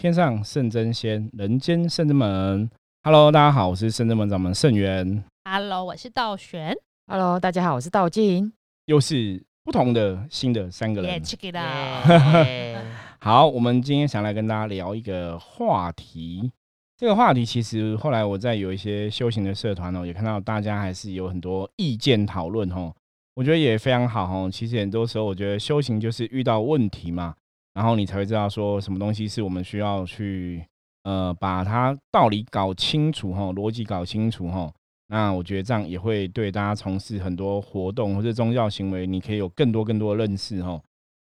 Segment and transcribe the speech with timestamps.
[0.00, 2.70] 天上圣真仙，人间圣真门。
[3.02, 5.22] Hello，大家好，我是圣真门掌门圣元。
[5.44, 6.74] Hello，我是道玄。
[7.06, 8.50] Hello，大家好，我是道静。
[8.86, 11.20] 又是不同的新的三个人。
[11.20, 12.82] Check it out。
[13.20, 16.50] 好，我们今天想来跟大家聊一个话题。
[16.96, 22.90] 这个话题其实后来我在有一些修行的社团哦，也看到大家还是有很多意见讨论哦。
[23.34, 24.50] 我觉得也非常好哦。
[24.50, 27.34] 其实很多时候，我觉得修行就是遇到问题嘛。
[27.80, 30.62] 然后你才会知道说什么东西是我们需要去
[31.04, 34.70] 呃把它道理搞清楚哈，逻辑搞清楚哈。
[35.06, 40.78] 那我觉得这样也会对大家从事很多活动或者宗教行为，你可以有更多更多的认识哈。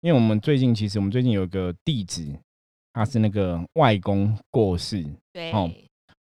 [0.02, 2.23] 因为我们最近其实我们最近有一个弟子，
[2.92, 5.50] 他是那个外公过世，对，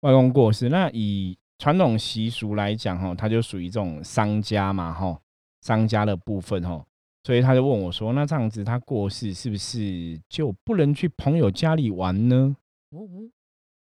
[0.01, 0.69] 外公过世。
[0.69, 5.19] 那以传统习俗来讲哈，他就属于这种商家嘛哈，
[5.63, 6.85] 商家的部分哈。
[7.29, 12.57] 所以他就问我说：“那这样子，他过世是不是就不能去朋友家里玩呢？”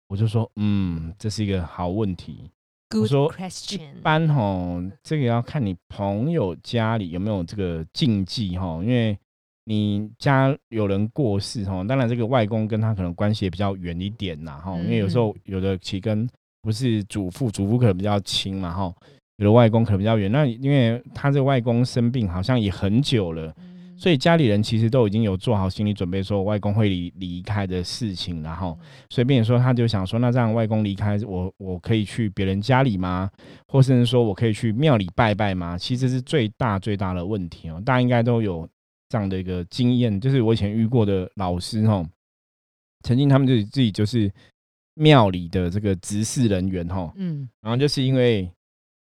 [0.08, 2.50] 我就说：“嗯，这是一个好问题。”
[2.98, 3.30] 我说
[3.70, 9.14] ：“一般哈，这个要看你朋友家里有没有这个禁忌哈，因为
[9.64, 16.26] 你家有人过世哈，当然这个外公跟他可能关系也比较远一点呐哈，因为有时候有的其跟
[16.62, 18.90] 不是祖父，祖父可能比较亲嘛哈。”
[19.36, 23.52] 有的外公可能比较远，那因为他这个外公生病好像也很久了，
[23.96, 28.78] 所以家里人其实都已经有做好心理准备，说外公会离离开的事情，然后
[29.10, 33.28] 随便说他就想说，那这样外公离开，我我可以去别人家里吗？
[33.66, 35.76] 或甚至说我可以去庙里拜拜吗？
[35.76, 38.68] 其实是最大最大的问题哦，大家应该都有
[39.08, 42.08] 这样的一个经验，就是我以前遇过的老师哦，
[43.02, 44.32] 曾经他们就自己就是
[44.94, 48.48] 庙里的这个执事人员哈，嗯，然后就是因为。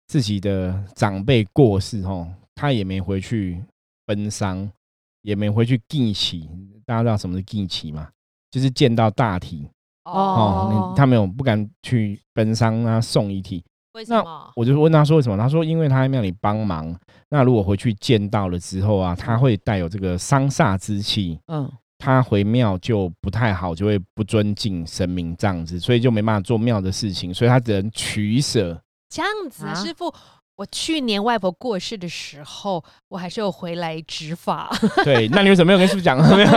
[0.07, 3.63] 自己的长辈过世吼，他也没回去
[4.07, 4.71] 奔丧，
[5.23, 6.49] 也没回去祭旗。
[6.87, 8.09] 大家知道什么是祭旗吗？
[8.51, 9.69] 就是见到大体
[10.05, 10.93] 哦。
[10.97, 13.65] 他没有不敢去奔丧啊，送遗体。
[13.95, 14.51] 为什么？
[14.57, 15.39] 我就问他说为什么？
[15.39, 16.95] 他说因为他在庙里帮忙。
[17.31, 21.39] 那如果回去见到了之后啊，他会带有这个丧煞之气。
[21.47, 28.79] 嗯，他回庙就不太好，就会不尊敬神明这样子，所以就没办法做庙的事情，所以他只能取舍。
[29.15, 30.13] 这样子，师傅，
[30.57, 34.77] 我去年外婆过世的时候，我还是有回来执法。
[35.05, 36.19] 对，那你为什么没有跟师傅讲？
[36.37, 36.51] 没有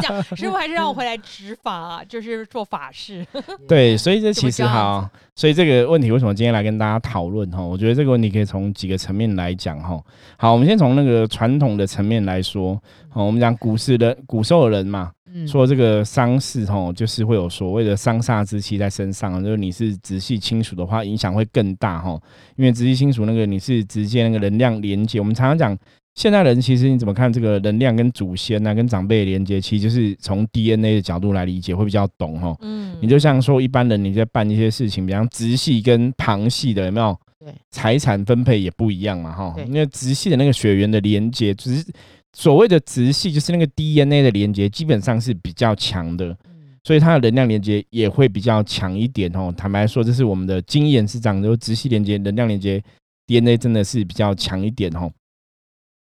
[0.00, 3.26] 讲， 师傅还是让我回来执法，就是做法事。
[3.66, 7.60] 对，所以这其实哈，所以这个问题为什么今天来跟大家讨论哈？
[7.60, 10.00] 我觉得这个问题可以从几个层面来讲哈。
[10.36, 15.10] 好，我们先从那个传统的层面来说，好，我们讲古时的古时候的人嘛。
[15.46, 22.20] 说这个丧事哦，就是会有所谓的丧煞之气在身上，就是你是直系亲属的话，影响会更大哈。
[22.56, 25.78] 因为直系亲属那个你是直接那个能量连接，我们常常讲，
[26.14, 32.54] 现代人其实你怎么看这个能量跟祖先啊、跟长辈连接，其实就是从 DNA 的角度来理解，会比较懂哈。
[32.60, 37.18] 嗯，你就像说一般人你在办一些事情，比方直系跟旁系的有没有？
[37.40, 39.54] 对，财产分配也不一样嘛哈。
[39.66, 41.86] 因为直系的那个血缘的连接，只是。
[42.34, 46.34] 所谓的直系就是那个 DNA 的连接，基本上是比较强的，
[46.82, 49.52] 所以它的能量连接也会比较强一点哦。
[49.54, 52.82] 坦白说，这是我们的经验是这样，就直系连接、能量连接
[53.26, 55.12] DNA 真的是比较强一点哦，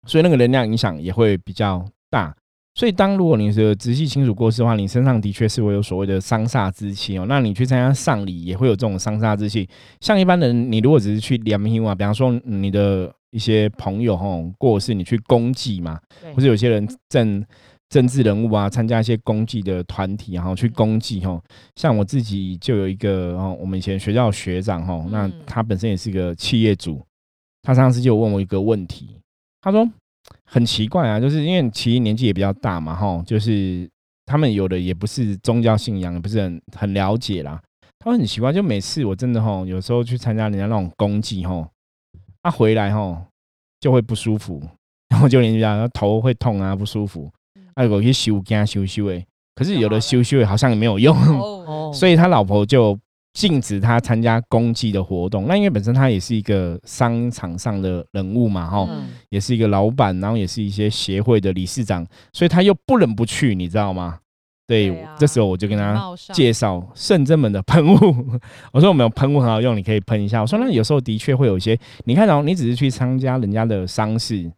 [0.08, 2.36] 所以那个能量影响也会比较大。
[2.74, 7.26] 所以当如果你是直系亲属过世的话，你身上的确是会有所谓的丧煞之气哦。
[7.30, 9.70] 那你去参加丧礼也会有这种丧煞之气。
[10.02, 13.14] 像一般人，你如果只是去联姻啊，比方说你的。
[13.36, 14.26] 一些朋友哈
[14.58, 16.00] 过世，你去公祭嘛，
[16.34, 17.46] 或者有些人政
[17.90, 21.38] 政治人物啊，参加一些公祭的团体，然后去公祭哈。
[21.76, 27.04] 像我自己就有一个哦，我们以前学校学长哈，那他本身也是个企业主，
[27.62, 29.18] 他上次就问我一个问题，
[29.60, 29.86] 他说
[30.46, 33.86] 很奇怪啊，就是因为其实年纪也比较大嘛哈，就是
[34.26, 37.62] 他们有的也不是宗教信仰，也不是很很了解啦。
[38.00, 41.68] 他说很奇怪，就每次我真的哈，有时候去参加人家那种公祭哈。
[42.46, 43.18] 他回来吼
[43.80, 44.62] 就会不舒服，
[45.10, 47.28] 然后就连讲头会痛啊不舒服，
[47.74, 49.26] 啊有去修惊修修诶，
[49.56, 51.18] 可是有的修修好像也没有用，
[51.92, 52.96] 所以他老婆就
[53.34, 55.48] 禁止他参加公祭的活动。
[55.48, 58.88] 那因为本身他也是一个商场上的人物嘛，哈，
[59.30, 64.20] 也是一个老板，然后也是一些协会的理事长，所以他又不能不去，你知道吗？
[64.68, 68.40] 对，这时候我就跟他介绍圣真门的喷雾。
[68.74, 70.42] 我说我们有喷雾很好用，你可以喷一下。
[70.42, 74.52] 我说那有时候的确会有一些，你看哦，你只是去参加人家的丧事，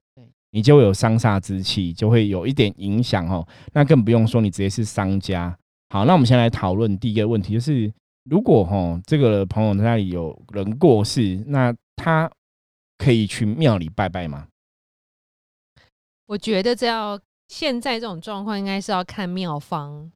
[0.51, 3.45] 你就会有丧煞之气，就会有一点影响哦。
[3.73, 5.53] 那更不用说你直接是商家。
[5.89, 7.91] 好，那我们先来讨论第一个问题，就是
[8.29, 12.31] 如果哈这个朋友那里有人过世，那他
[12.97, 14.47] 可以去庙里拜拜吗？
[16.27, 17.19] 我觉得这要。
[17.47, 20.11] 现在这种状况应该是要看妙方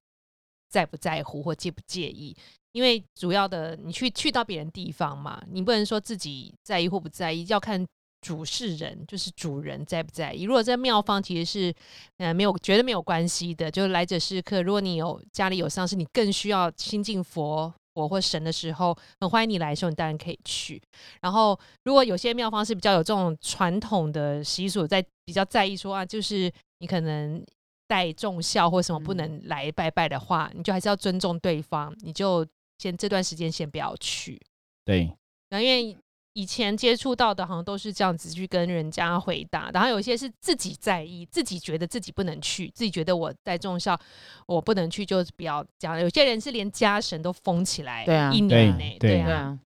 [0.69, 2.35] 在不在乎或介不介意。
[2.73, 7.85] 因为主要的，你去去到别人地方嘛，你不能说自己在意或不在意，要看
[8.21, 10.43] 主事人，就是主人在不在意。
[10.43, 11.73] 如果在妙方其实是，
[12.17, 14.61] 呃，没有绝对没有关系的，就是来者是客。
[14.61, 20.81] 如果你有家里有丧事，你更需要亲近佛佛或神的时候，很欢迎你来的时候，你当然可以去。
[21.19, 26.49] 然后，如果有些妙方是比较有这种传统的习俗，在比较在意说啊，就是
[26.81, 27.41] 你可能
[27.87, 32.45] 带重孝或什么不能来拜拜的话，你就还是要尊重对方，你就。
[32.81, 34.41] 先这段时间先不要去，
[34.83, 35.01] 对，
[35.49, 35.95] 然后因为
[36.33, 43.95] 以前接触到的，好像都是这样子去跟人家回答，然后有些是自己在意，自己觉得自己不能去，自己觉得我在重孝
[44.47, 45.99] 我不能去，就不要讲。
[45.99, 49.59] 有些人是连家神都封起来，对啊，一年内，对啊，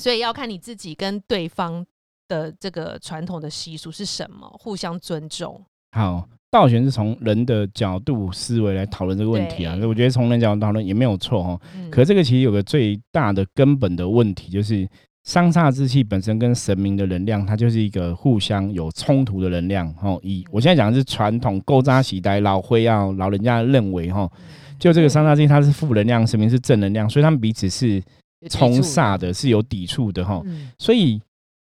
[0.00, 1.84] 所以要看你自己跟对方
[2.28, 5.60] 的这个传统的习俗是什么，互相尊重。
[5.92, 6.26] 好。
[6.50, 11.58] 道玄是从人的角度思维来讨论这个问题啊，所以我觉得从人角度讨论也没有错哈。
[11.90, 14.86] 可这个其实有个最大的根本的问题，就是
[15.24, 19.90] 三煞之气本身跟神明的能量，它就是一个互相有冲突的能量。
[19.94, 24.30] 哈，以我现在讲的是传统勾扎喜呆老灰啊老人家认为哈，
[24.78, 27.98] 就这个三煞之气它是负能量，神明是正能量，所以他们彼此是
[28.50, 30.42] 冲煞的，是有抵触的哈。
[30.76, 31.18] 所以。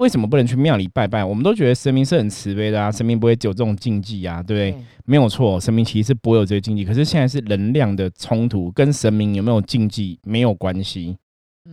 [0.03, 1.25] 为什么不能去庙里拜拜？
[1.25, 4.85] 我们都觉得神明是很慈悲的啊，神明不会有这种禁忌啊，对不对？
[5.05, 6.85] 没有错，神明其实是不会有这些禁忌。
[6.85, 11.17] 可是现在是能量的冲突，跟神明有没有禁忌没有关系。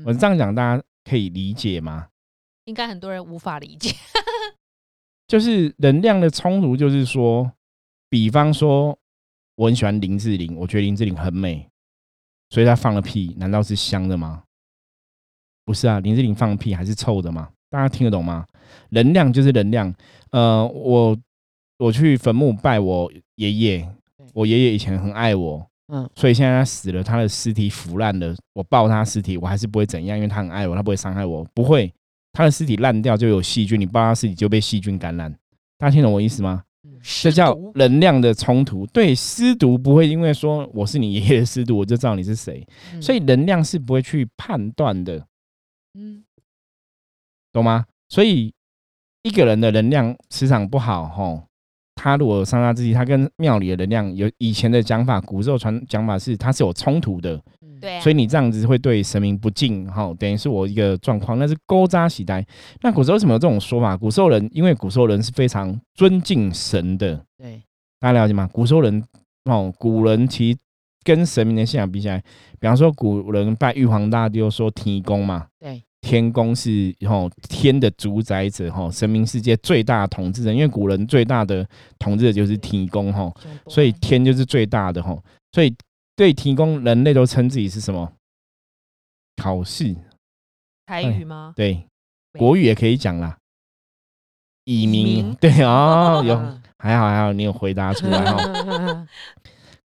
[0.05, 2.09] 我这样讲，大家可以理解吗？
[2.65, 3.95] 应该很多人无法理解。
[5.27, 7.51] 就是能量的冲突，就是说，
[8.11, 8.95] 比方说，
[9.55, 11.67] 我很喜欢林志玲，我觉得林志玲很美，
[12.51, 14.43] 所以她放了屁，难道是香的吗？
[15.65, 17.49] 不是啊，林志玲放屁还是臭的吗？
[17.69, 18.45] 大家听得懂吗？
[18.89, 19.93] 能量就是能量。
[20.31, 21.17] 呃，我
[21.77, 23.87] 我去坟墓拜我爷爷，
[24.33, 31.91] 我爷爷以前很爱我，嗯，所以现在他死了，他的尸体腐烂了，我抱他尸体，我还是不会怎样，因为他很爱我，他不会伤害我，不会。
[32.31, 35.33] 他的尸体烂掉就有细菌，你抱他尸体就被细菌感染。
[35.79, 36.63] 大家听懂我意思吗？
[37.23, 38.85] 这叫能量的冲突。
[38.87, 42.65] 对，尸毒不会因为说我是你爷爷的尸毒，我就知道你是谁，
[43.01, 45.25] 所以能量是不会去判断的。
[45.95, 46.23] 嗯。
[47.59, 47.85] 懂吗？
[48.09, 48.51] 所以
[49.21, 51.43] 一个人的能量磁场不好，吼，
[51.95, 57.39] 他如果伤他自己，他跟庙里的能量有以前的讲法，古时候传讲法是他是有冲突的，
[57.81, 62.43] 对，所以你这样子会对神明不敬，哈，等于是我一个状况，那是勾扎喜呆。
[62.81, 63.97] 那古时候为什么有这种说法？
[63.97, 67.61] 古时候人因为古时候人是非常尊敬神的，对，
[67.99, 68.49] 大家了解吗？
[68.53, 69.03] 古时候人
[69.43, 70.59] 哦，古人其实
[71.03, 72.23] 跟神明的信仰比起来，
[72.59, 75.83] 比方说古人拜玉皇大帝，说天公嘛，对。
[76.01, 81.67] 天公是吼天的主宰者吼，神明世界最大的统治者，因为古人最大的
[81.97, 83.35] 统治者就是天公吼，
[83.67, 85.75] 所以天就是最大的吼，所以
[86.15, 88.11] 对天公人类都称自己是什么？
[89.35, 89.95] 考试？
[90.85, 91.53] 台语吗？
[91.55, 91.85] 对，
[92.33, 93.37] 国语也可以讲啦。
[94.63, 96.35] 以民对哦，有
[96.77, 99.07] 还好还好，你有回答出来哈。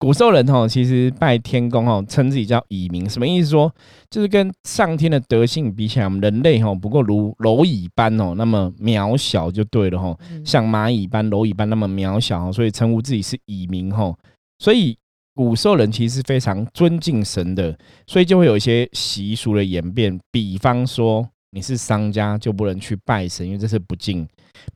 [0.04, 3.52] 古时候人吼，其实拜天公吼，称自己叫蚁民，什么意思？
[3.52, 3.74] 说
[4.10, 14.14] 就是跟上天的德性比起来，我们人类吼不过如蝼蚁般哦，那么渺小就对了吼，像蚂蚁般、蝼蚁般那么渺小，所以称呼自己是蚁民吼。
[14.60, 14.98] 所以
[15.34, 17.74] 古时候人其实非常尊敬神的，
[18.06, 20.20] 所以就会有一些习俗的演变。
[20.30, 24.26] 比方说，你是商家就不能去拜神，因为这是不敬；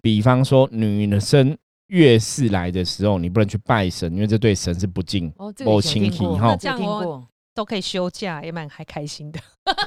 [0.01, 1.57] 比方说，女生。
[1.88, 5.32] 月事来的时候，你不能去拜神，因为这对神是不敬。
[5.38, 6.38] 哦，这个我听过。
[6.39, 9.39] 那这样我都可以休假，也蛮还开心的。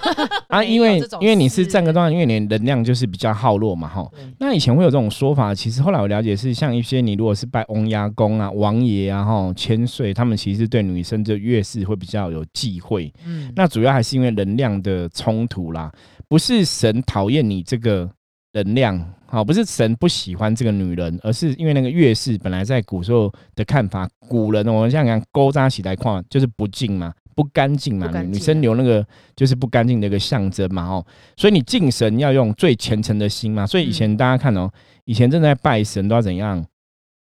[0.49, 4.11] 啊，因为因为你是占个状，因为你能量就是比较耗弱嘛，哈。
[4.38, 13.12] 那以前会有这种说法，其实后来我了解是像一些你如果是拜翁牙公啊、王爷啊、哈千岁，他们其实对女生这月事会比较有忌讳。
[13.25, 15.92] 嗯，那主要还是因为能量的冲突啦，
[16.28, 18.11] 不是神讨厌你这个。
[18.52, 19.14] 能量。
[19.26, 34.69] 好，不是神不喜欢这个女人，而是因为那个月事本来在古时候的看法，古人我们想想勾扎起来看就是不敬嘛，不干净嘛，女生留那个就是不干净的一个象征嘛，哦，所以你敬神要用最虔诚的心嘛，所以以前大家看哦，
[35.04, 36.66] 以前正在拜神都要怎样？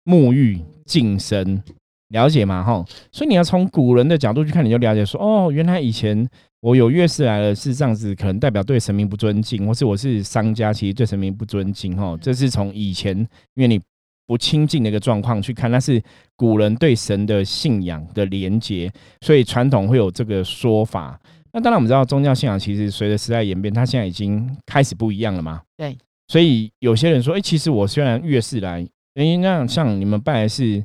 [0.06, 1.64] 沐浴敬神，
[2.10, 6.28] 了解嘛，哈，所以你要从古人的角度去看，你就了解说，哦，原来以前。
[6.62, 13.16] 我有月事来了，是这样子，可能代表对神明不尊敬，或是我是商家，其实对神明不尊敬，哈，这是从以前
[13.54, 13.80] 因为你
[14.26, 16.02] 不亲近的一个状况去看，那是
[16.36, 21.18] 古人对神的信仰的连接，所以传统会有这个说法。
[21.54, 25.62] 那当然我们知道宗教信仰其实随着时代演变，它现在已经开始不一样了嘛。
[25.78, 25.96] 对，
[26.28, 28.84] 所以有些人说，哎，其实我虽然月事来，
[29.14, 30.84] 哎，那像你们拜的是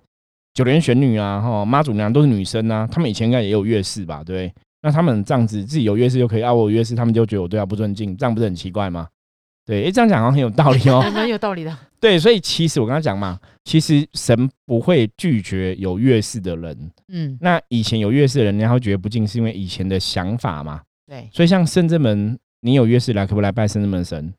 [0.54, 4.52] 九连玄女啊，哈妈祖娘都是女生啊，他们以前应该也有月事吧，对？
[4.82, 9.08] 那他们这样子自己有月事就可以啊，我有月事他们就觉得我对他不尊敬，这样不是很奇怪吗？
[9.64, 11.00] 对，诶，这样讲好像很有道理哦。
[11.14, 11.78] 蛮有道理的。
[12.00, 16.90] 对，所以其实我刚刚讲嘛，其实神不会拒绝有月事的人。
[17.12, 20.82] 嗯，那以前有月事的人，然后觉得不敬，是因为以前的想法嘛。
[21.06, 24.34] 对，所以像圣正门，你有月事来，可不可以来拜圣正门神？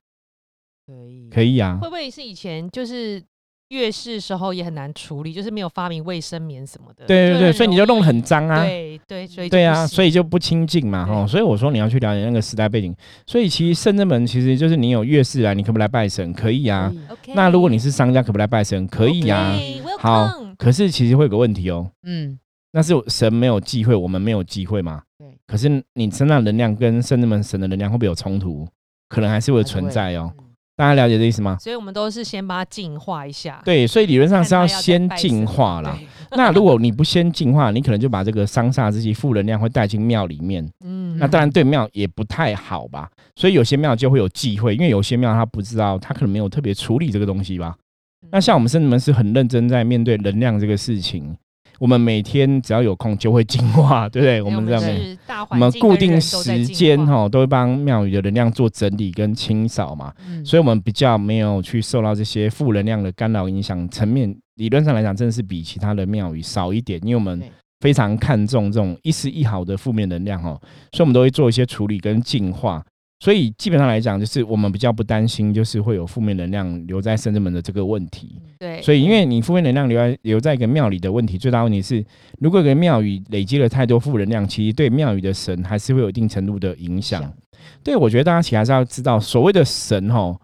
[0.85, 1.87] 可以，可以啊会。
[1.87, 3.23] 不会是以前就是
[3.73, 7.05] 月事时候也很难处理，就是没有发明卫生棉什么的？
[7.07, 8.47] 对对对，所以你就弄得很脏。
[8.47, 8.63] 啊。
[8.63, 11.25] 对对，所以对啊，所以就不不亲近嘛，对哈。
[11.27, 12.95] 所以我说你要去了解那个时代背景。
[13.25, 16.31] 所以其实圣正门其实就是你有月事来，你可不可以来拜神？
[16.33, 16.93] 可以啊。
[17.33, 18.87] 那如果你是商家，可不可以来拜神？
[18.87, 19.57] 可以啊。
[19.99, 22.37] 好可是其实会有个问题哦，嗯，
[22.71, 25.01] 那是神没有忌讳，我们没有忌讳嘛。
[25.17, 25.27] 对。
[25.47, 28.67] 可是你身上能量跟圣正门神的能量会不会有冲突？
[29.09, 30.31] 可能还是会存在哦。
[30.75, 31.55] 嗯大家了解这意思吗？
[31.59, 33.61] 所以我们都是先把它净化一下。
[33.63, 35.95] 对，所以理论上是要先净化啦。
[36.35, 40.67] 那如果你不先净化，你可能就把这个伤煞这些、负能量会带进庙里面。
[40.83, 43.07] 嗯那当然对庙也不太好吧。
[43.35, 47.75] 所以有些庙就会有忌讳，因为有些庙他不知道，他可能没有特别处理这个东西吧。
[48.31, 51.37] 那像我们圣人们是很认真在面对能量这个事情，
[51.83, 54.41] 我们每天只要有空就会净化， 对不对？
[54.41, 54.81] 我们这样
[55.49, 60.13] 我们固定时间哈，都会帮庙宇的能量做整理跟清扫嘛。
[60.25, 67.43] 嗯所以我们比较没有去受到这些负能量的干扰影响，层面理论上来讲，真的是比其他的庙宇少一点，因为我们
[67.81, 70.57] 非常看重这种一丝一毫的负面能量哦，
[70.93, 72.81] 所以我们都会做一些处理跟净化。
[73.23, 78.37] 所以基本上来讲，就是我们比较不担心，就是会有负面能量留在圣正门的这个问题。
[78.59, 82.03] 对，所以，因为你负面能量留在留在一个庙里的问题，最大问题是，
[82.39, 87.33] 如果一个庙宇累积了太多负能量，其实对庙宇的神还是会有一定程度的影响。
[87.81, 90.37] 对，我觉得大家其实还是要知道，所谓的神哈，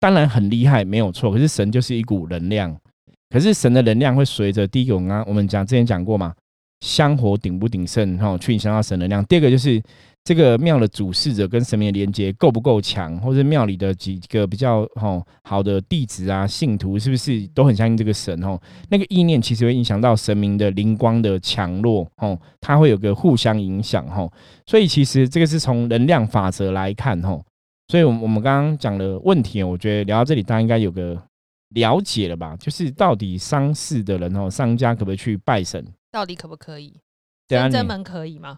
[0.00, 1.30] 当然很厉害，没有错。
[1.30, 2.76] 可是神就是一股能量，
[3.30, 6.34] 可是神的能量会随着第一个，我们刚刚我们讲之前讲过嘛，
[6.80, 9.24] 香火鼎不鼎盛哈，去影响到神能量。
[9.26, 9.80] 第二个就是
[10.24, 18.58] 这个庙的主事者跟神明的连接够不够强，或者庙里的几个比较吼好的弟子啊、信徒，是不是都很相信这个神哦？
[18.88, 24.32] 那个意念其实会影响到神明的灵光的强弱哦，它会有个互相影响哦。
[24.64, 27.44] 所以其实这个是从能量法则来看吼，
[27.88, 31.22] 所以，我我们刚刚讲的问题，我觉得聊到这里，大家应该有个
[31.74, 32.56] 了解了吧？
[32.56, 35.84] 就是到底丧事的人哦，商家可不可以去拜神？
[36.10, 36.98] 到底可不可以？
[37.46, 38.56] 对啊，你深圳门可以吗？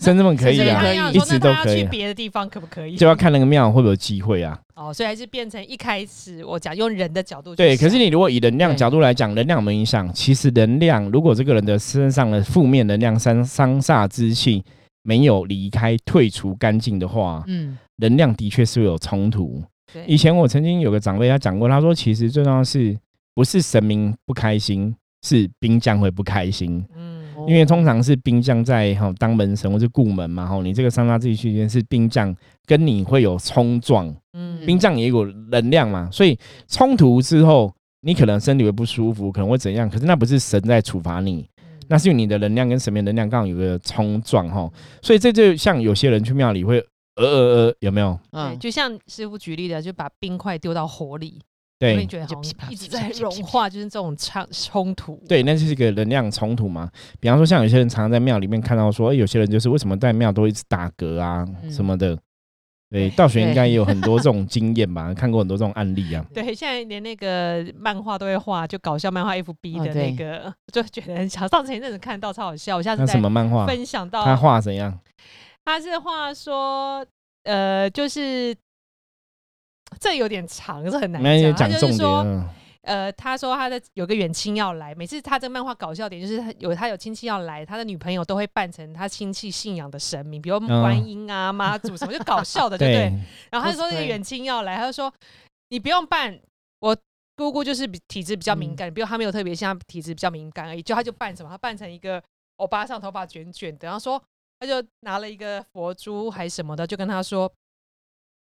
[0.00, 2.96] 深圳门可以啊所他要，一直都可以啊，去别的地方可不可以？
[2.96, 4.58] 就要看那个庙会不会有机会啊。
[4.76, 10.12] 哦，所以还是变成一开始我讲用人的角度去对，可是你如果以能量角度来讲，能量有没有影响？
[10.14, 14.62] 其实能量，如果这个人的身上的负面能量、三三煞之气
[15.02, 19.60] 没有离开、退除干净的话，嗯，能量的确是会有冲突。
[19.92, 22.96] 对以前我曾经有个长辈他讲过，他说其实最重要的是
[23.34, 24.94] 不是神明不开心，
[25.26, 26.84] 是兵将会不开心。
[26.94, 27.07] 嗯
[27.46, 32.34] 因为通常是兵将在哈当门神或是顾门嘛，哈，你这个伤杀自己期间是兵将
[32.66, 34.64] 跟你会有冲撞，嗯。
[34.66, 41.48] 兵将也有能量嘛，所以冲突之后你可能身体会不舒服，可能会怎样，可是那不是神在处罚你，
[41.88, 46.78] 那是因为你的能量跟神明能量刚好有个冲撞哈，所以这就像有些人去庙里会
[47.16, 48.18] 呃呃呃有没有？
[48.32, 51.40] 嗯，就像师傅举例的，就把冰块丢到火里，
[51.78, 55.22] 对会觉得好就一直在融化，就是这种冲冲突。
[55.28, 56.90] 对，那就是一个能量冲突嘛。
[57.20, 62.18] 比方说，像有些人常常在庙里面看到说，哎，有些人就是为什么在庙都一直打嗝啊嗯什么的。
[62.90, 66.24] 对，对道玄应该也有很多这种经验吧，看过很多这种案例啊。
[66.32, 71.46] 对，现在连那个漫画都会画，就搞笑漫画 FB 的那个，就觉得很想。
[71.48, 73.66] 上次前一阵子看到超好笑，我下次什么漫画？
[73.66, 74.98] 分享到他画怎样？
[75.64, 77.06] 他是画说，
[77.44, 78.56] 呃，就是
[80.00, 81.54] 这有点长，这很难讲。
[81.54, 81.80] 讲重点。
[81.80, 82.48] 他就是说，嗯
[82.82, 93.10] 呃，他说他的有个远亲要来，每次他这个漫画搞笑点就是他有他有亲戚要来，他的女朋友都会扮成他亲戚信仰的神明，比如观音啊、妈祖什么，就搞笑的，对不对？
[93.10, 93.18] 对，
[93.50, 95.12] 然后他就说那个远亲要来，他就说
[95.68, 96.38] 你不用扮，
[96.80, 96.96] 我
[97.36, 102.22] 姑姑就是比体质比较敏感，比如他没有特别像体质比较敏感而已，就他就扮什么，他扮成一个
[102.56, 104.22] 欧巴上头发卷卷的，然后说
[104.60, 107.52] 他就拿了一个佛珠还什么的，就跟他说。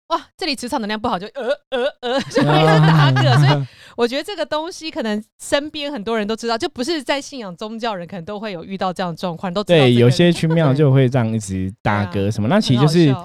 [0.09, 3.37] 哇，这里磁场能量不好，就呃呃呃，就会一直打嗝。
[3.37, 13.15] 所以我觉得这个东西可能身边很多人都知道，就不是在信仰宗教人，可能都会有遇到这样的状况，都知道对，这个有些去庙就会这样一直打嗝什么，那其实就是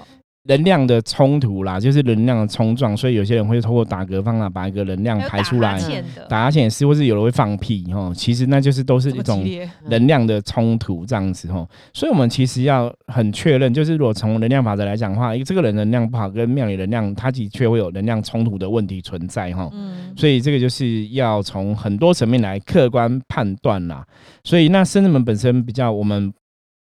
[0.47, 5.81] 能量的冲突啦，就是能量的冲撞，所以有些人会透过打嗝方法把一个能量排出来，
[6.29, 9.43] 打哈欠也是，或是有人会放屁哦，其实那就是都是一种
[9.89, 19.71] 能量的冲突这样子吼，所以我们其实要很确认，就是如果从能量法则来讲的话，这个人能量不好跟庙里能量，它的确会有能量冲突的问题存在哈。
[19.73, 20.13] 嗯。
[20.15, 24.07] 所以这个就是要从很多层面来客观判断啦。
[24.45, 26.31] 所以那生人们本身比较我们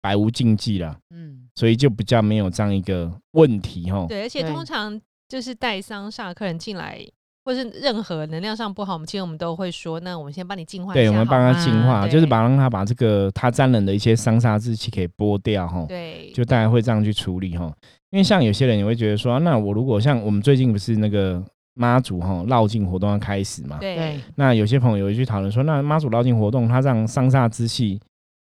[0.02, 1.21] 百无禁忌啦，嗯，
[1.56, 4.06] 所以就比较没有这样一个问题哈。
[4.08, 7.00] 对，而且通常就是带丧煞客人进来，
[7.44, 15.86] 或是任何能量上不好，我们其实我们都会说，那我们先帮你净化一下对，我们帮他净化，就是把让他把这个他沾染的一些伤煞之气给剥掉哈。
[15.88, 17.74] 对，就大家会这样去处理哈。
[18.12, 21.42] 因为像有些人也会觉得说，那我如果像我们最近不是那个
[21.76, 28.00] 妈祖哈绕境活动要开始嘛，对对，那有些朋友会去讨论说，那妈祖绕境活动，他这样伤煞之气，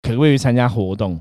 [0.03, 1.19] 可不可以参加活动？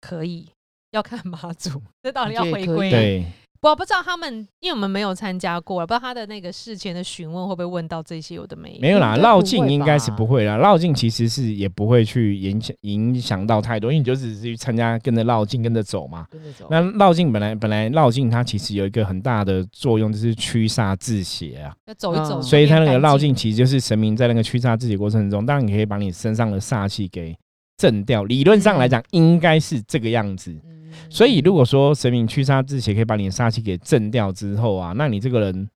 [0.00, 0.48] 可以
[0.92, 2.90] 要看妈祖， 这到底要回归。
[2.90, 3.24] 对，
[3.60, 8.80] 我不知道他们，因为我们没有参加过，不知道他的那个事前的询问会不会问到这些有的没有。
[8.80, 16.26] 没有啦，绕境会应该是不会啦，绕境其实是也不会去影响影响到太多，因为你就只是去参加跟着绕境跟着走嘛。
[16.30, 16.68] 跟着走。
[16.70, 21.74] 那绕境本来本来绕境它其实有一个很大的作用，就是驱煞制邪啊。
[21.86, 27.36] 要走一走，嗯所以它那个绕绕境其实就是神明在那个驱煞自己的过程中，当然你可以把你身上的煞气给
[27.78, 28.24] 震掉。
[28.24, 30.50] 理论上来讲，应该是这个样子。
[30.64, 30.74] 嗯
[31.10, 35.70] 所以如果说神明驱杀之前可以把你的杀气给震掉之后啊，那你这个人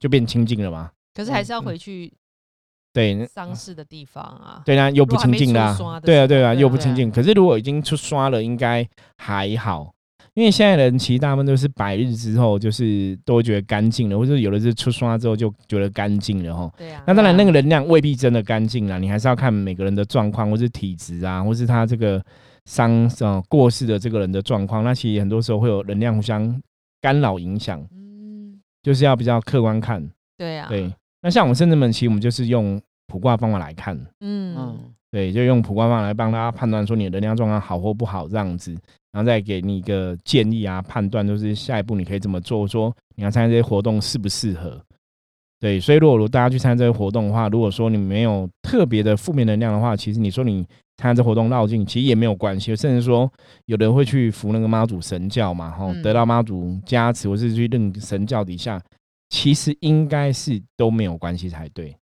[0.00, 0.90] 就变清净了嘛？
[1.14, 2.12] 可是还是要回去
[2.92, 4.62] 对，丧事的地方啊。
[4.64, 7.10] 对啊，又不清净啊，对啊，对啊又不清净。
[7.10, 9.93] 可是如果已经出刷了，应该还好。
[10.34, 16.68] 因为现在人其实大部分都是百日之后，就是都会觉得干净了，或者有的是出刷之后就觉得干净了哈。
[16.76, 22.20] 对啊，那当然，那个能量未必真的干净啦，你还是要看每个人的状况，或是体质啊，或是他这个
[22.64, 24.82] 伤呃过世的这个人的状况。
[24.82, 26.60] 那其实很多时候会有能量互相
[27.00, 30.04] 干扰影响，嗯，就是要比较客观看。
[30.36, 34.78] 对啊，对，那像我们圣人们，其实我们就是用卜卦方法来看，嗯，嗯，
[35.12, 38.74] 对，就用普卦方法来帮大家判断说你的能量状况好或不好这样子，
[39.14, 44.84] 然后再给你一个建议啊，判断就是下一步你可以怎么做，说你要参加这些活动适不适合。
[45.60, 53.32] 对，所以如果如果大家去参加这些活动的话，如果说你没有特别的负面能量的话，其实你说你参加这活动绕境，其实也没有关系，甚至说
[53.66, 58.82] 有的人会去服那个妈祖神教嘛，吼，嗯得到妈祖加持，或是去认神教底下，
[59.30, 61.96] 其实应该是都没有关系才对。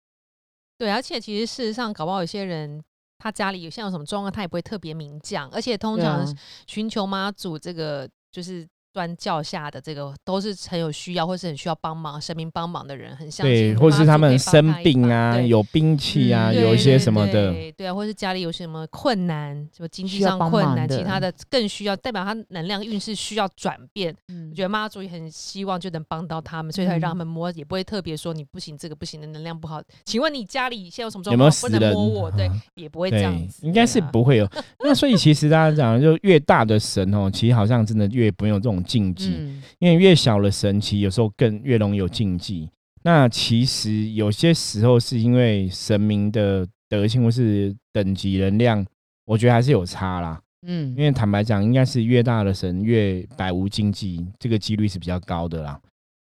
[0.78, 2.82] 对，而且其实事实上，搞不好有些人
[3.22, 6.26] 他家里有像有什么状况，他也不会特别明讲，而且通常
[6.66, 24.14] 寻求妈祖这个就是端教下的这个，都是很有需要或是很需要帮忙神明帮忙的人，很像对，妈或是他们生病啊，有兵器啊，嗯有一些什么的，对对啊，或是家里有些什么困难，什么经济上困难，其他的更需要，代表他能量运势需要转变。
[24.28, 29.82] 嗯我觉得妈祖也很希望就能帮到他们，所以才让他嗯们摸，也不会特别说你不行，这个不行的能量不好。
[30.04, 31.60] 请问你家里现在有什么状有没有况？
[31.62, 31.94] 不能死？
[31.94, 33.66] 摸我，对，啊也不会这样，子。
[33.66, 34.48] 应该是不会有。
[34.80, 42.68] 那所以其实大家讲，就越大的神哦，其实好像真的越不用有这种禁忌，嗯因为越小的神，其实有时候更越容易有禁忌。
[43.04, 48.86] 那其实有些时候是因为神明的德性或是等级能量，
[49.24, 50.40] 我觉得还是有差啦。
[50.64, 55.80] 嗯因为坦白讲，应该是越大的神越百无禁忌，这个几率是比较高的啦。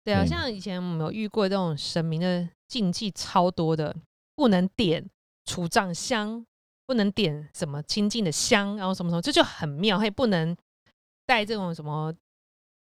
[0.03, 3.95] 对啊，对像以前我们有遇过这种神明的禁忌超多的，
[4.35, 5.05] 不能点
[5.45, 6.45] 除障香，
[6.85, 10.53] 不能点什么清净的香，然后什么什么，这就很妙，还不能
[11.25, 12.13] 带这种什么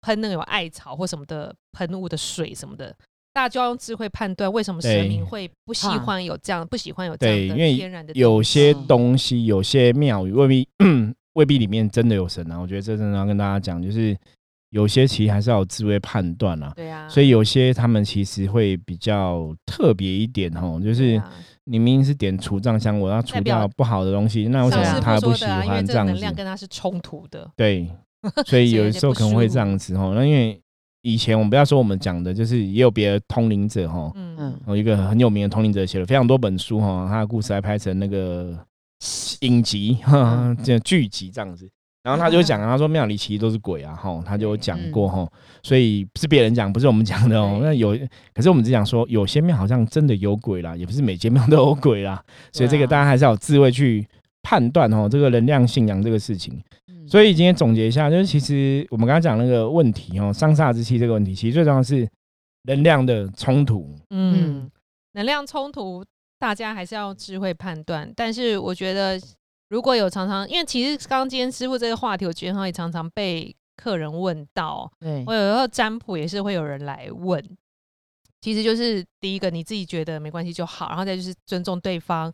[0.02, 2.94] 喷那个有艾草或什么的喷雾的水什么的。
[3.34, 10.68] 大家就要用智慧判断，为什么神明会不喜怕欢有这样，不喜欢有这对，样的天然的有些嗯东西，有些庙宇未必
[11.32, 12.58] 未必里面真的有神啊。
[12.58, 14.14] 我觉得这真的要跟大家讲，就是
[14.68, 16.74] 有些其实还是要有智慧判断啊。
[16.76, 21.32] 对啊，所以有些他们其实会比较特别一点哦，就是啊
[21.64, 26.36] 你明明是点除障香，我要除代表掉不好的东西，那为什么他不喜傅说的啊，因为欢这样这个能量子？
[26.36, 27.50] 跟它是冲突的。
[27.56, 27.88] 对，
[28.46, 30.12] 所以有时候可能会舒这样子哦。
[30.14, 30.61] 那因为
[31.02, 38.56] 以前我们不要说我们讲的，就是也有别的通灵者哈，嗯嗯有一个很有名的通灵者写了非常多本书哈，他的故事还拍成那个
[39.40, 41.68] 影集、哈这剧集这样子。
[42.04, 45.24] 然后他就讲啊，他说庙里其实都是鬼啊，哈，他就有讲过哈，
[45.62, 47.61] 所以是别人讲，不是我们讲的哦。
[47.62, 47.96] 那有，
[48.35, 52.20] 可是我们只讲说有些庙好像真的有鬼啦，也不是每间庙都有鬼啦，
[52.52, 54.04] 所以这个大家还是要有智慧去
[54.42, 56.61] 判断哦，这个能量信仰这个事情。
[57.12, 62.09] 嗯所以今天总结一下，就是其实我们刚刚讲那个问题哦，伤煞之气这个问题，其实最重要的是
[62.62, 63.94] 能量的冲突。
[64.09, 64.70] 嗯，
[65.12, 66.03] 能量冲突，
[66.38, 68.11] 大家还是要智慧判断。
[68.16, 69.20] 但是我觉得，
[69.68, 74.90] 如果有常常，因为其实刚刚今天师傅这个话题，我觉得他也常常被客人问到。
[74.98, 77.44] 对我有时候占卜也是会有人来问，
[78.40, 82.33] 其实就是第一个你自己觉得没关系就好，然后再就是尊重对方，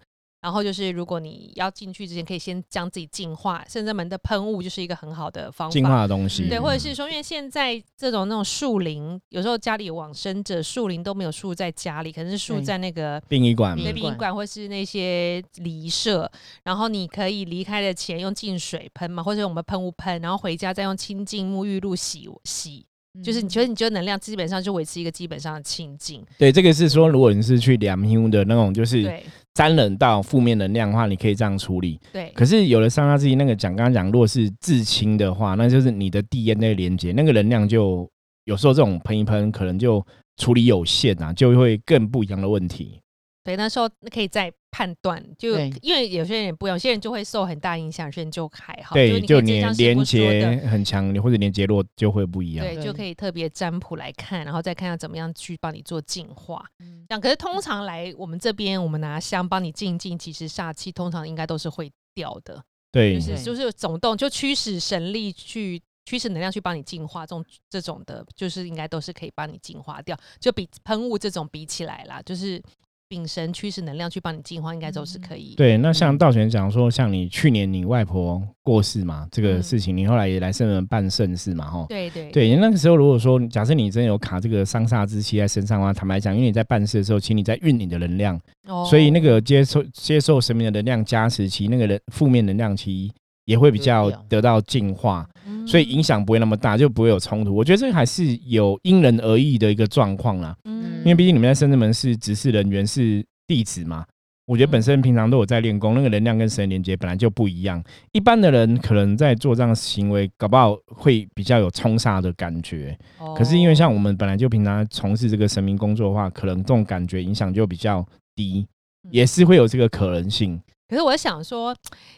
[0.49, 5.73] 然然后就是如果你要进去之前，可以先将自己净化，甚至门的喷雾就是一个很好的方法。
[5.75, 5.91] 净法。
[5.91, 16.33] 化的东西，对，嗯或者是说，因为现在这种那种树林，有时候家里有往生者，树林都没有树在家里，可能是树在那个殡仪馆，对殡仪馆殡仪馆或是那些离社，
[16.63, 22.87] 然后你可以离开的前用净水喷嘛，或者用我们喷雾喷，然后回家再用清净沐浴露洗洗，
[23.23, 31.99] 就是你觉得你觉得能量基本上就维持一个基本上的清净，对，这个是说，如果你是去两 U 的那种，就是对沾染到负面能量的话，你可以这样处理。
[32.13, 38.09] 对可是有了上下自己那个讲，刚刚讲，如果是至亲的话，那就是你的 DNA 连接，那个能量就
[38.45, 40.05] 有时候这种喷一喷，可能就
[40.37, 43.01] 处理有限啊，就会更不一样的问题。
[43.43, 52.65] 对，那时候可以再判断，就因为有些人也不一样，有些人就会受很大影响，有些人就还好，对，就可以直接像师连接很强，或者连接弱就会不一样。
[52.65, 56.65] 对，就可以特别占卜来看，然后再看看怎么样去帮你做净化。
[56.81, 57.05] 嗯。
[57.09, 63.15] 这样，可是通常来我们这边，我们拿香帮你静一静，其实煞气通常应该都是会掉的，对。
[63.15, 63.43] 就，是对。
[63.43, 72.63] 就是总动就驱使神力去驱使能量去帮你净化，这种这种的，就是应该都是可以帮你净化掉，就比喷雾这种比起来啦，就是
[73.09, 75.55] 丙神驱使能量去帮你净化，应该都是可以。
[75.57, 76.19] 对，那像嗯。
[76.19, 79.63] 道玄讲说，像你去年你外婆过世嘛，这个嗯。
[79.63, 81.87] 事情，你后来也来圣人办盛事嘛，哈。
[81.89, 88.87] 对对对，那个时候如果说假设你真的有卡这个伤煞之气在身上的话，坦白讲，因为你在办事的时候，其实你在运你的能量，哦。
[88.91, 93.11] 所以那个接受接受神明的能量加持期，那个人负面能量期
[93.47, 95.67] 也会比较得到净化，嗯。
[95.67, 97.55] 所以影响不会那么大，就不会有冲突。
[97.55, 104.05] 我觉得这个还是有因人而异的一个状况啦，嗯因为毕竟你们在深圳门是执事人员是弟子嘛。
[104.47, 107.83] 我觉得本身平常都有在练功，那个能量跟神连接本来就不一样。
[108.13, 112.99] 一般的人可能在做这样的行为，搞不好会比较有冲煞的感觉。
[113.37, 118.03] 可是因为像我们本来就平常从事这个神明工作的话，可能这种感觉影响就比较
[118.35, 118.67] 低，
[119.05, 120.59] 嗯也是会有这个可能性。
[120.89, 121.77] 可是我想说，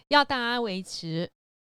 [0.09, 1.29] 要大家维持，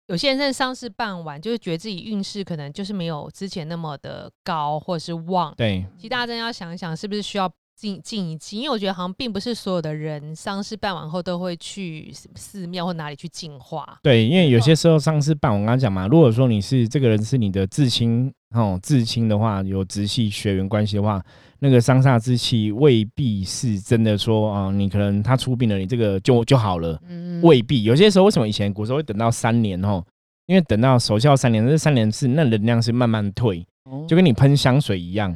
[0.08, 5.54] 有些人在丧事办完，就是觉得自己运势可能就是没有之前那么的高或者是旺。
[5.58, 8.60] 对，其实大家真的要想一想，是不是需要静静一静？
[8.60, 13.98] 因为我觉得好像并不是所有的人丧事办完后都会去寺庙或哪里去净化。
[14.04, 21.20] 对，因为有些时候丧事办，我刚刚讲嘛，如果说你是这个人是你的至亲哦，至亲的话，有直系血缘关系的话，
[21.60, 27.84] 那个伤煞之气未必是真的说啊、你可能他出殡了，你这个就就好了，嗯未必。
[27.84, 30.04] 有些时候为什么以前古时候会等到三年哦？
[30.48, 35.34] 因为等到守孝三年，这三年是那能量是慢慢退，哦就跟你喷香水一样，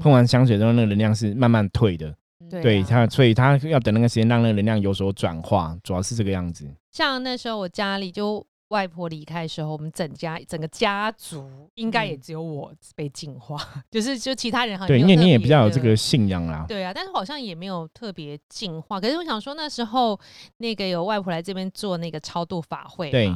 [0.00, 2.14] 喷完香水之后，那个能量是慢慢退的。
[2.50, 6.66] 对啊对它，所以他要等那个时间让那个能量有所转化，主要是这个样子。
[6.90, 13.56] 像那时候我家里就外婆离开的时候，我们整家整个家族应该也嗯只有我被净化，
[13.92, 16.64] 就是就其他人好像对，因为你也比较有这个信仰啦。
[16.66, 18.98] 对啊，但是好像也没有特别净化。
[18.98, 20.18] 可是我想说，那时候
[20.56, 23.30] 那个有外婆来这边做那个超度法会，对，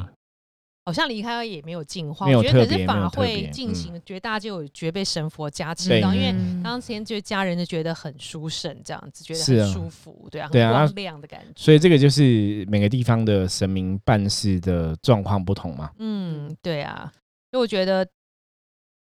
[0.87, 2.27] 好像离开也没有净化。
[2.27, 11.51] 我觉得可是法会进行，觉得大家就有觉得被神佛加持到，因为嗯当天就家人就觉得很舒顺，这样子觉得很舒服，对啊，很光亮的感觉。
[11.57, 15.91] 所以这个就是每个地方的神明办事的状况不同嘛。
[15.99, 17.11] 嗯，对啊，
[17.51, 18.07] 所以我觉得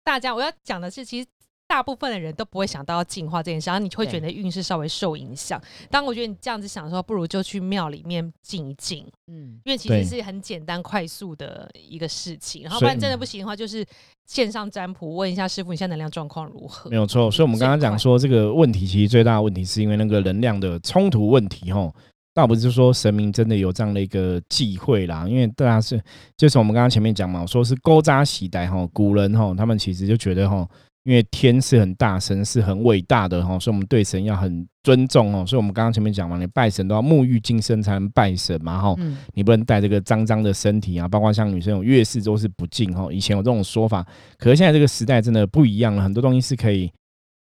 [0.05, 1.27] 大家我要讲的是，其实
[1.73, 5.59] 大部分的人都不会想到要净化这件事，然后你会觉得运势稍微受影响。
[5.89, 12.61] 当我觉得你这样子想的时候，不如就去庙里面静一静，嗯因为其实是很简单快速的一个事情。
[12.61, 13.83] 然后不然真的不行的话，就是
[14.27, 16.95] 线上占卜问一下师傅，你现在能量状况如何没？
[16.95, 21.91] 有错，所以我们刚刚讲说这个问题，其实最大的问题是因为那个能量的冲突问题，吼。
[22.35, 25.99] 倒不是说神明真的有这样的一个忌讳啦，因为大家是
[26.35, 30.67] 就是我们刚刚前面讲嘛，说是勾扎喜代哈，古人哈，他们其实就觉得哈，
[31.03, 35.45] 因为天是很大，神是很伟大的哈，所以我们对神要很尊重哦。
[35.45, 43.11] 所以我们刚刚前面讲嘛，你拜神都要沐浴净身才能拜神嘛哈，嗯你不能带这个脏脏的身体啊，包括像女生有月事都是不敬哈。
[43.11, 44.05] 以前有这种说法，
[44.37, 46.89] 可是现在这个时代真的不一样了，很多东西是可以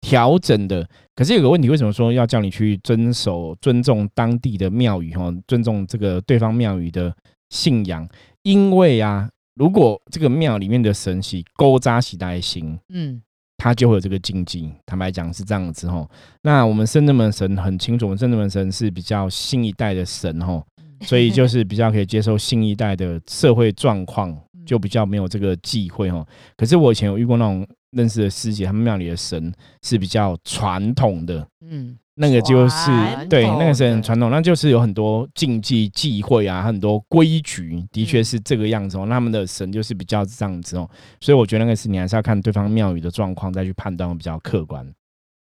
[0.03, 0.87] 调整的。
[1.14, 7.14] 可是有个问题，为什么说要叫你去遵守、尊重当地的庙宇哈，尊重这个对方庙宇的
[7.49, 8.07] 信仰？
[8.42, 13.23] 因为啊，如果这个庙里面的神是勾扎喜带心，嗯
[13.66, 14.72] 它就会有这个禁忌。
[14.87, 16.09] 坦白讲是这样子吼。
[16.42, 20.64] 那我们圣正门神很清楚，我们圣正门神是比较新一代的神吼，
[21.00, 24.33] 所以就是比较可以接受新一代的社会状况，
[24.64, 26.24] 就比较没有这个忌讳吼。
[26.57, 32.90] 可是我以前有遇过那种认识的师姐，他们庙里的神是比较传统的，嗯那个就是
[33.29, 39.05] 对，那个是很传统，那就是有很多禁忌忌讳啊，很多规矩，的确是这个样子哦。
[39.07, 40.88] 那他们的神就是比较这样子哦，
[41.20, 44.90] 所以我觉得那个是你还是要看对方庙宇的状况再去判断会比较客观。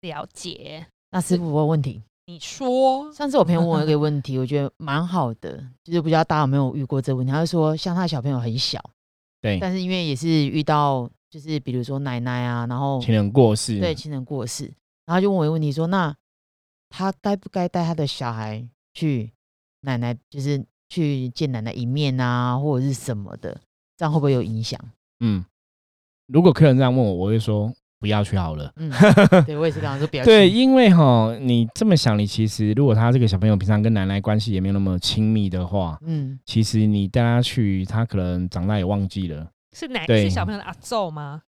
[0.03, 0.87] 了解。
[1.11, 7.33] 那师傅我有问题，你说，上次我朋友问我一个问题， 我觉得蛮好的，就是不知道大家有没有遇过这个问题。
[7.33, 8.79] 他就说，像他小朋友很小，
[9.41, 14.73] 对，但是因为也是遇到，就是比如说奶奶啊，然后亲人过世，对亲人过世，
[15.07, 16.15] 然后就问我一个问题，说那
[16.89, 19.33] 他该不该带他的小孩去
[19.83, 23.61] 奶奶，就是去见奶奶一面啊，或者是什么的，
[23.97, 24.81] 这样会不会有影响？
[25.21, 25.45] 嗯，
[26.29, 28.73] 如果客人这样问我，我会说不要去好了。
[28.77, 28.91] 嗯，
[29.45, 39.51] 对我也是刚刚说不要对，去因为哈，你这么想，你其实如果他这个小朋友平常跟奶奶关系也没有那么亲密的话，嗯，其实你带他去，他可能长大也忘记了。
[39.77, 40.25] 是奶对。
[40.25, 41.43] 是小朋友的阿奏吗？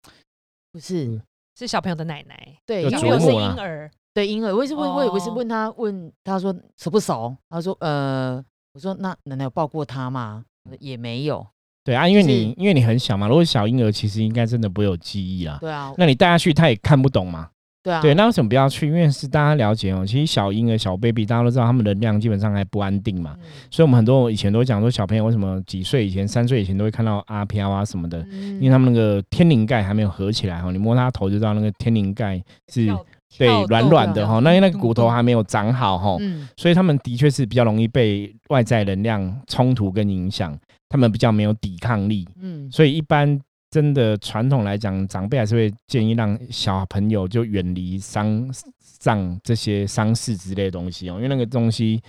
[0.73, 1.21] 不是，
[1.59, 5.35] 是小朋友的奶奶，对，有小朋友是婴儿，对婴儿，我也是问，我也不是哦。
[5.35, 10.45] 问他问他说熟不熟，他说呃，我说那奶奶有抱过他吗？
[10.65, 11.47] 我说也没有，
[11.83, 15.59] 对啊，因为你因为你很小嘛，如果小婴儿其实应该真的不会有记忆啊。
[15.61, 17.51] 对啊，那你带他去，他也看不懂嘛。
[17.83, 18.87] 对啊，对，那为什么不要去？
[18.87, 23.35] 因为是大家了解哦，其实小婴儿、小 baby 大家都知道，他们能量基本上还不安定嘛。
[23.41, 33.07] 嗯所以我们很多以前都讲说，小朋友为什么几岁以前、三岁以前都会看到阿飘啊什么的，嗯因为他们那个天灵盖还没有合起来哈，你摸他头就知道那个天灵盖是跳
[33.39, 48.51] 对跳软软的哈，那因为那个骨头动还没有长好哈，嗯所以他们的确是比较容易被外在能量冲突跟影响，他们比较没有抵抗力，嗯所以一般真的传统来讲，长辈还是会建议让小朋友就远离丧
[48.99, 52.01] 葬这些丧事之类的东西哦，因为那个东西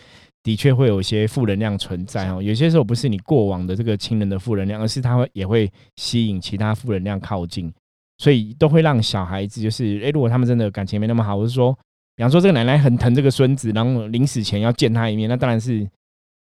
[0.41, 2.41] 的确会有一些负能量存在哦。
[2.41, 7.71] 有些时候不是你过往的这个亲人的负能量，而是他会也会吸引其他负能量靠近，
[8.17, 11.71] 所以都会让小孩子就是，诶，如果他们真的感情没那么好，或是说，
[12.15, 15.87] 比方说这个奶奶很疼这个孙子，然后临死前要见他一面，那当然是。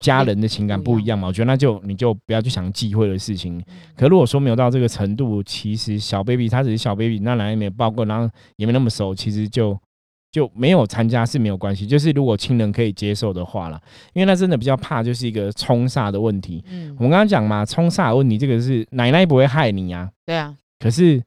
[0.00, 1.18] 家人的情感不一样。
[1.18, 3.62] 嘛，我觉得那就你就不要去想忌讳的事情，
[3.96, 9.78] 可如果说没有到这个程度，其实小 baby 他只是小 baby，那奶奶没有抱过，然后也没那么熟，其实就
[10.32, 11.86] 就没有参加是没有关系。
[11.86, 13.80] 就是如果亲人可以接受的话啦，
[14.12, 16.64] 因为那真的比较怕就是一个冲煞的问题。
[16.70, 16.94] 嗯。
[16.98, 21.22] 我，们刚刚讲嘛，冲煞的问题，这个是奶奶不会害你啊，对啊，可是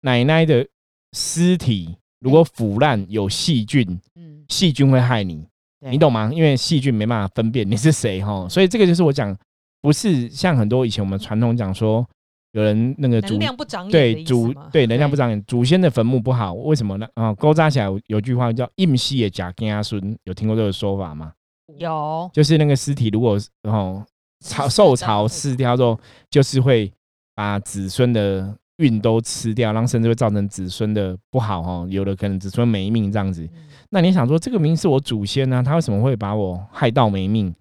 [0.00, 0.66] 奶奶的
[1.12, 5.46] 尸体如果腐烂有细菌，嗯，细菌会害你。
[5.80, 6.30] 你懂吗？
[6.32, 9.36] 因为细菌没办法分辨你是谁哈， 所以这个就是我讲，
[9.82, 12.04] 不是像很多以前我们传统讲说，
[12.52, 17.06] 有人那个能量不长眼，对祖对能量不长眼，祖先的坟墓不好，为什么呢？
[17.14, 21.32] 啊，勾扎起来有句话叫“硬气也夹根阿孙”，有听过这个说法吗？
[21.78, 24.02] 有，就是那个尸体如果然后
[24.44, 25.98] 潮受潮湿掉之后，
[26.30, 26.92] 就是会
[27.34, 28.56] 把子孙的。
[28.78, 33.42] 运都吃掉，然后甚至会造成子孙的不好哦，有的可能子孙没命这样子。
[33.44, 37.54] 嗯那你想说，这个明明是我祖先呢、他为什么会把我害到没命？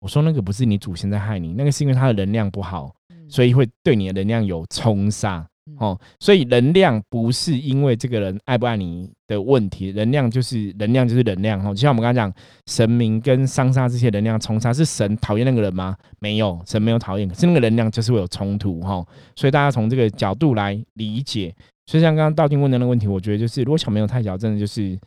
[0.00, 5.46] 我说那个不是你祖先在害你，那个是因为他的能量不好，嗯所以会对你的能量有冲煞嗯
[5.78, 5.98] 哦。
[6.20, 11.74] 所以能量不是因为这个人爱不爱你的问题，能量就是能量就是能量哦。
[11.74, 12.32] 就像我们刚刚讲，
[12.66, 15.96] 神明跟商杀这些能量冲杀，是神讨厌那个人吗？
[16.20, 19.06] 没有，神没有讨厌，可是那个能量就是会有冲突哈、哦。
[19.34, 21.54] 所以大家从这个角度来理解。
[21.88, 24.98] 所以像刚刚道定问的那个问题，我觉得就是如果小朋友太小，真的就是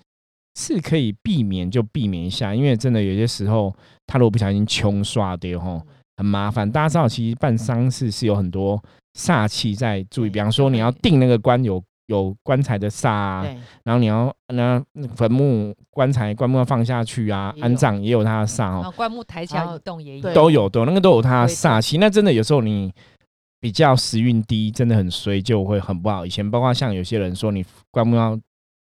[0.56, 3.76] 是可以避免就避免一下，因为真的有些时候
[4.08, 5.82] 他如果不小心冲刷掉吼，
[6.20, 6.70] 很麻烦。
[6.70, 8.78] 大家知道，其实办丧事是有很多
[9.18, 20.22] 煞气在注意，比方说你要定那个棺有有棺材的煞啊，对，然后你要那那个坟墓棺材棺木要放下去啊，安葬也有它的煞哦，棺木抬起来动也有。
[20.22, 21.82] 对，都有都有那个都有它的煞。
[21.82, 21.98] 气。
[22.00, 22.94] 那真的有时候你
[23.62, 26.26] 比较时运低，真的很衰，就会很不好。
[26.26, 28.38] 以前包括像有些人说，你棺木要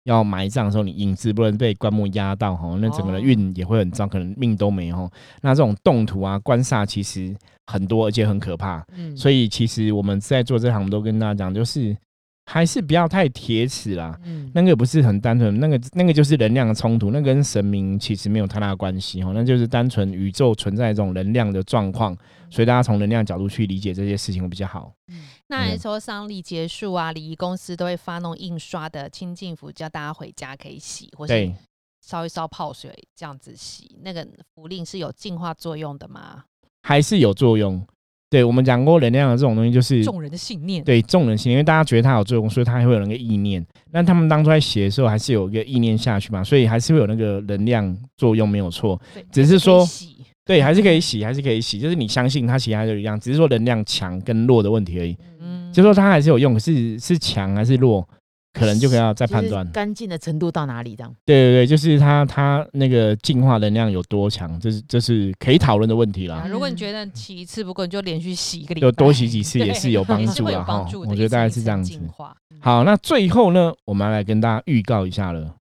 [0.06, 5.08] 要埋葬的时候，你影子不能被棺木压到哈，那整个人哦运也会很糟，可能命都没哈。
[5.42, 7.34] 那这种动土啊、官煞其实
[7.66, 8.84] 很多，而且很可怕。
[8.96, 11.96] 嗯所以其实我们在做这行，都跟大家讲，就是
[12.46, 14.18] 还是不要太铁齿啦。
[14.24, 22.16] 嗯那个不是很单纯，那个那个就是能量的冲突，那跟神明其实没有太大的关系哦，那就是单纯宇宙存在这种能量的状况，
[22.48, 24.92] 所以大家从能量角度去理解这些事情会比较好。
[25.48, 31.54] 那嗯时候丧礼结束啊，礼仪公司都会发那种印刷的清净符，叫大家回家可以洗，或是对，
[32.00, 33.96] 烧一烧泡水这样子洗。
[34.02, 36.44] 那个符令是有净化作用的吗？
[36.82, 37.84] 还是有作用。
[38.28, 40.82] 对我们讲过，能量的这种东西就是众人的信念。
[40.82, 43.64] 对众人信念，因为大家觉得它有作用，所以它还会有那个意念。
[43.92, 49.00] 那他们当初在写的时候，还是有一个意念下去嘛，所以还是会有那个能量作用，没有错。
[49.14, 55.16] 对，只是说洗对，还是可以洗，还是可以洗，就是你相信它，其实还是一样，只是说能量强跟弱的问题而已。
[55.40, 58.08] 嗯，就说它还是有用，可是是强还是弱，
[58.56, 59.70] 可能就可以要再判断。
[59.70, 61.14] 干净的程度到哪里这样？
[61.26, 66.36] 对对对，就是它它那个净化能量有多强，这是这是可以讨论的问题啦。
[66.36, 71.02] 啊如果你嗯觉得洗一次不够，你就连续洗一个礼拜，就多洗几次 也是有帮助的哈帮助。
[71.02, 75.54] 我觉得大概是这样子净化好，那最后呢，我们要来跟大家预告一下了。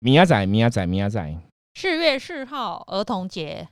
[0.00, 1.34] 米亚仔，米亚仔，米亚仔，
[1.74, 3.68] 四月四号儿童节，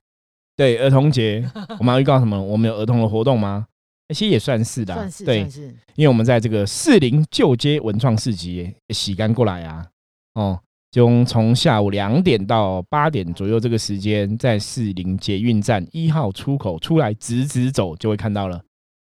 [0.57, 1.45] 对，儿童节，
[1.79, 2.41] 我们要预告什么？
[2.41, 3.67] 我们有儿童的活动吗？
[4.09, 9.87] 欸其实也算是的啊、算是对，是，因为我们在这个士林旧街文创市集也洗干过来啊，
[10.35, 10.61] 哦，
[10.91, 18.63] 就从下午两点到八点左右这个时间，在士林捷运站一号出口出来，直直走就会看到了。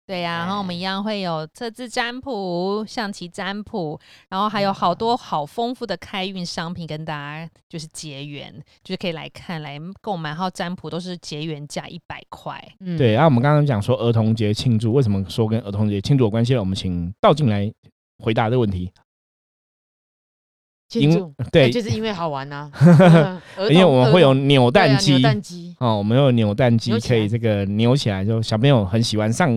[0.05, 3.97] 对呀、然后我们哎一样会有测字占卜、象棋占卜，
[4.29, 12.61] 然后还有好多好丰富的开运商品跟大家就是结缘，就是可以来看来购买，然后占卜都是结缘价一百块。
[12.81, 16.59] 嗯对，然啊，我们刚刚讲说儿童节庆祝，为什么说跟儿童节庆祝有关系了？
[16.59, 17.71] 我们请道静来
[18.21, 18.91] 回答这个问题。
[20.93, 22.69] 因为，对哎就是因为好玩呐，
[23.69, 29.31] 因为我们会有扭扭蛋机，扭蛋机，哦，我们有扭蛋机扭可以这个扭起来，就小朋友很喜欢。
[29.33, 29.49] 上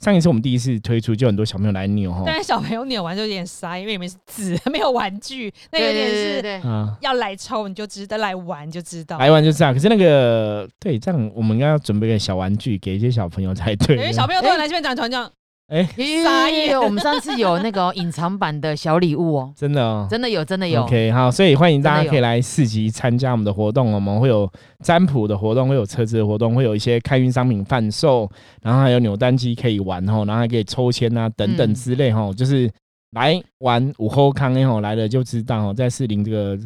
[0.00, 2.24] 上一次我们第一次推出，就很多小朋友来扭哈。
[2.26, 6.60] 但是小朋友扭完就有点塞，因为里面是纸， 没有玩具，那有点是对
[7.00, 9.16] 要来抽你就值得，来玩就知道。
[9.18, 9.72] 来玩就这样。
[9.72, 13.96] 可是那个对，这样我们应该要准备个小玩具给一些小朋友才对。
[13.96, 15.30] 因为小朋友突然来这边讲传讲，
[15.70, 15.84] 哎，
[16.24, 20.04] 傻眼有我们上次有那个隐藏版的小礼物哦，真的哦。
[20.10, 20.82] 真的有，真的有。
[20.82, 24.50] OK，好，所以欢迎大家可以来市集参加我们的活动，我们会有
[24.82, 28.28] 占卜的活动，会有车子的活动，会有一些开运商品贩售，
[28.62, 32.68] 然后还有扭蛋机可以玩哦，然后还可以抽签啊等等嗯之类吼，就是
[33.12, 36.58] 来玩午后康诶吼，来了就知道哦，在士林这个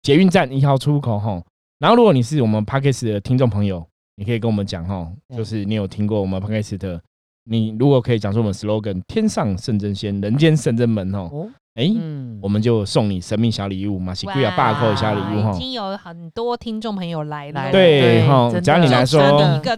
[0.00, 1.44] 捷运站一号出口吼，
[1.78, 6.98] 然后如果你是我们 Parkes 的听众朋友，你可以跟我们讲吼，对就是你有听过我们 Parkes 的。
[7.48, 15.52] 你如果可以讲出我们 slogan“ 天上圣真仙，人间圣真门”，哦，哎、嗯我们就送你神秘小礼物嘛，是贵啊大扣的小礼物哈。
[15.52, 19.20] 已经有很多听众朋友来了，来了对对哈，只要你的来说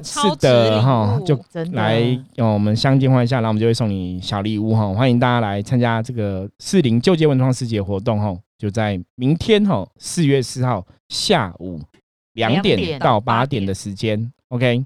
[0.03, 2.01] 是的哈，就真来，
[2.37, 4.93] 哦，我们相见欢一下，然后我们就会送你小礼物哈。
[4.95, 11.81] 欢迎大家来参加这个四零旧街文创世界活动哈，就在明天哈，四月四号下午
[12.35, 14.33] 两两点点到八点的时间。
[14.49, 14.85] OK，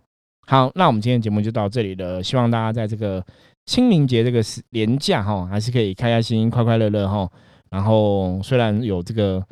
[0.53, 3.25] 好，那我们今天节目就到这里了，希望大家在这个
[3.65, 7.27] 清明节这个时连假哈，还是可以开开心心、快快乐乐哈。
[7.71, 9.43] 然后虽然有这个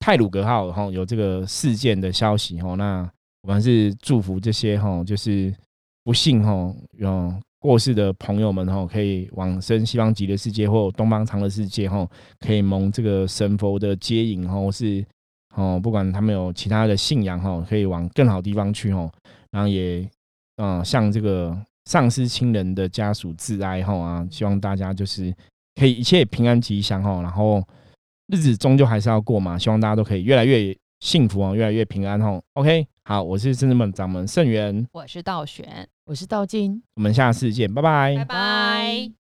[0.00, 3.08] 泰鲁格号哈有这个事件的消息哈，那
[3.42, 5.54] 我们是祝福这些哈，就是
[6.02, 12.04] 不幸哈有过世的朋友们哈，可以往生西方极乐世界或东方长乐世界哈，
[12.40, 15.06] 可以蒙这个神佛的接引哈，或是
[15.54, 19.08] 哦，不管他们有其他的信仰哈，可以往更好地方去哈，
[19.56, 20.00] 然后也
[20.56, 25.34] 嗯、呃向这个丧失亲人的家属致哀哈啊，希望大家就是
[25.76, 27.66] 可以一切平安吉祥哈，然后
[28.26, 32.38] 日子终究还是要过嘛，希望大家都可以越来越幸福哦，越来越平安哈。
[32.52, 36.82] OK，好，我是真正们掌门盛元，我是道玄，我是道金。
[36.96, 39.15] 我们下次见，拜拜拜拜。